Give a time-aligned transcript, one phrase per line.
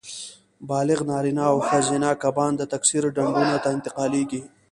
[0.69, 4.41] بالغ نارینه او ښځینه کبان د تکثیر ډنډونو ته انتقالېږي.